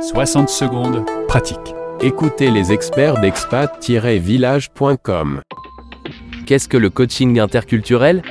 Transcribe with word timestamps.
60 0.00 0.48
secondes, 0.48 1.04
pratique. 1.28 1.74
Écoutez 2.00 2.50
les 2.50 2.72
experts 2.72 3.20
d'expat-village.com. 3.20 5.42
Qu'est-ce 6.46 6.68
que 6.68 6.78
le 6.78 6.88
coaching 6.88 7.38
interculturel? 7.38 8.22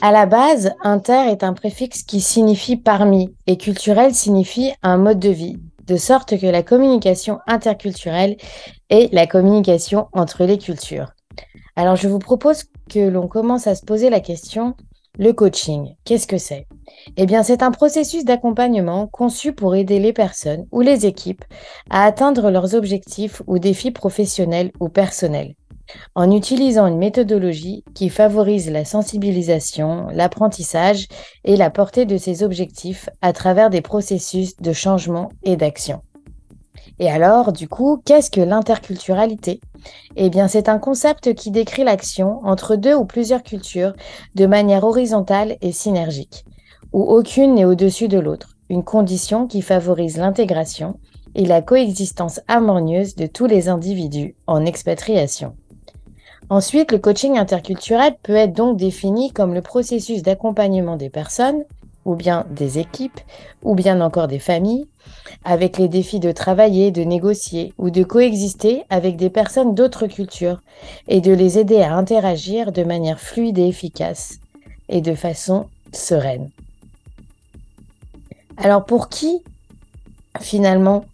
À 0.00 0.12
la 0.12 0.24
base, 0.24 0.72
inter 0.82 1.30
est 1.30 1.44
un 1.44 1.52
préfixe 1.52 2.04
qui 2.04 2.22
signifie 2.22 2.78
parmi 2.78 3.34
et 3.46 3.58
culturel 3.58 4.14
signifie 4.14 4.72
un 4.82 4.96
mode 4.96 5.18
de 5.18 5.28
vie, 5.28 5.58
de 5.86 5.96
sorte 5.96 6.40
que 6.40 6.46
la 6.46 6.62
communication 6.62 7.40
interculturelle 7.46 8.38
est 8.88 9.12
la 9.12 9.26
communication 9.26 10.08
entre 10.12 10.44
les 10.44 10.56
cultures. 10.56 11.12
Alors 11.76 11.96
je 11.96 12.08
vous 12.08 12.18
propose 12.18 12.64
que 12.88 13.06
l'on 13.06 13.28
commence 13.28 13.66
à 13.66 13.74
se 13.74 13.84
poser 13.84 14.08
la 14.08 14.20
question, 14.20 14.74
le 15.18 15.34
coaching, 15.34 15.96
qu'est-ce 16.06 16.26
que 16.26 16.38
c'est? 16.38 16.66
Eh 17.16 17.26
bien, 17.26 17.42
c'est 17.42 17.62
un 17.62 17.70
processus 17.70 18.24
d'accompagnement 18.24 19.06
conçu 19.06 19.52
pour 19.52 19.74
aider 19.74 19.98
les 19.98 20.12
personnes 20.12 20.66
ou 20.72 20.80
les 20.80 21.06
équipes 21.06 21.44
à 21.90 22.04
atteindre 22.04 22.50
leurs 22.50 22.74
objectifs 22.74 23.42
ou 23.46 23.58
défis 23.58 23.90
professionnels 23.90 24.72
ou 24.80 24.88
personnels, 24.88 25.54
en 26.14 26.30
utilisant 26.30 26.86
une 26.86 26.98
méthodologie 26.98 27.84
qui 27.94 28.08
favorise 28.08 28.70
la 28.70 28.84
sensibilisation, 28.84 30.08
l'apprentissage 30.12 31.08
et 31.44 31.56
la 31.56 31.70
portée 31.70 32.06
de 32.06 32.18
ces 32.18 32.42
objectifs 32.42 33.08
à 33.22 33.32
travers 33.32 33.70
des 33.70 33.82
processus 33.82 34.56
de 34.56 34.72
changement 34.72 35.30
et 35.42 35.56
d'action. 35.56 36.02
Et 36.98 37.10
alors, 37.10 37.52
du 37.52 37.68
coup, 37.68 38.00
qu'est-ce 38.06 38.30
que 38.30 38.40
l'interculturalité? 38.40 39.60
Eh 40.16 40.30
bien, 40.30 40.48
c'est 40.48 40.68
un 40.70 40.78
concept 40.78 41.34
qui 41.34 41.50
décrit 41.50 41.84
l'action 41.84 42.40
entre 42.44 42.74
deux 42.74 42.94
ou 42.94 43.04
plusieurs 43.04 43.42
cultures 43.42 43.92
de 44.34 44.46
manière 44.46 44.84
horizontale 44.84 45.58
et 45.60 45.72
synergique 45.72 46.46
où 46.92 47.02
aucune 47.02 47.54
n'est 47.54 47.64
au-dessus 47.64 48.08
de 48.08 48.18
l'autre, 48.18 48.56
une 48.68 48.84
condition 48.84 49.46
qui 49.46 49.62
favorise 49.62 50.16
l'intégration 50.16 50.98
et 51.34 51.44
la 51.44 51.62
coexistence 51.62 52.40
harmonieuse 52.48 53.14
de 53.14 53.26
tous 53.26 53.46
les 53.46 53.68
individus 53.68 54.34
en 54.46 54.64
expatriation. 54.64 55.54
Ensuite, 56.48 56.92
le 56.92 56.98
coaching 56.98 57.36
interculturel 57.38 58.16
peut 58.22 58.36
être 58.36 58.52
donc 58.52 58.76
défini 58.76 59.32
comme 59.32 59.52
le 59.52 59.62
processus 59.62 60.22
d'accompagnement 60.22 60.96
des 60.96 61.10
personnes, 61.10 61.64
ou 62.04 62.14
bien 62.14 62.46
des 62.50 62.78
équipes, 62.78 63.20
ou 63.62 63.74
bien 63.74 64.00
encore 64.00 64.28
des 64.28 64.38
familles, 64.38 64.86
avec 65.44 65.76
les 65.76 65.88
défis 65.88 66.20
de 66.20 66.32
travailler, 66.32 66.92
de 66.92 67.02
négocier 67.02 67.72
ou 67.78 67.90
de 67.90 68.04
coexister 68.04 68.84
avec 68.90 69.16
des 69.16 69.30
personnes 69.30 69.74
d'autres 69.74 70.06
cultures 70.06 70.60
et 71.08 71.20
de 71.20 71.32
les 71.32 71.58
aider 71.58 71.82
à 71.82 71.94
interagir 71.96 72.72
de 72.72 72.84
manière 72.84 73.20
fluide 73.20 73.58
et 73.58 73.66
efficace 73.68 74.38
et 74.88 75.00
de 75.00 75.14
façon 75.14 75.66
sereine. 75.92 76.50
Alors 78.56 78.84
pour 78.84 79.08
qui 79.08 79.42
finalement 80.40 81.04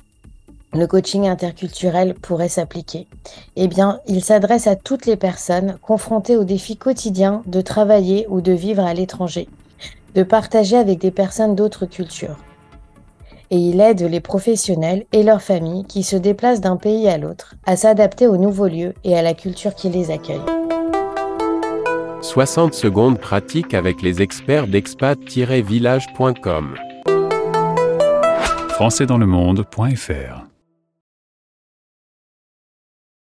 le 0.74 0.86
coaching 0.86 1.28
interculturel 1.28 2.14
pourrait 2.14 2.48
s'appliquer? 2.48 3.06
Eh 3.56 3.68
bien, 3.68 4.00
il 4.06 4.24
s'adresse 4.24 4.66
à 4.66 4.74
toutes 4.74 5.04
les 5.04 5.16
personnes 5.16 5.76
confrontées 5.82 6.38
au 6.38 6.44
défi 6.44 6.78
quotidien 6.78 7.42
de 7.46 7.60
travailler 7.60 8.24
ou 8.30 8.40
de 8.40 8.52
vivre 8.52 8.82
à 8.82 8.94
l'étranger, 8.94 9.50
de 10.14 10.22
partager 10.22 10.76
avec 10.76 10.98
des 10.98 11.10
personnes 11.10 11.54
d'autres 11.54 11.84
cultures. 11.84 12.38
Et 13.50 13.58
il 13.58 13.82
aide 13.82 14.00
les 14.00 14.20
professionnels 14.20 15.04
et 15.12 15.22
leurs 15.22 15.42
familles 15.42 15.84
qui 15.84 16.04
se 16.04 16.16
déplacent 16.16 16.62
d'un 16.62 16.78
pays 16.78 17.06
à 17.06 17.18
l'autre 17.18 17.54
à 17.66 17.76
s'adapter 17.76 18.26
aux 18.26 18.38
nouveaux 18.38 18.68
lieux 18.68 18.94
et 19.04 19.14
à 19.14 19.20
la 19.20 19.34
culture 19.34 19.74
qui 19.74 19.90
les 19.90 20.10
accueille. 20.10 20.40
60 22.22 22.72
secondes 22.72 23.18
pratiques 23.18 23.74
avec 23.74 24.00
les 24.00 24.22
experts 24.22 24.68
d'expat-village.com 24.68 26.76
françaisdanslemonde.fr 28.82 30.51